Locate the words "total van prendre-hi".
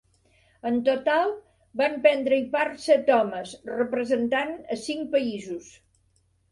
0.87-2.47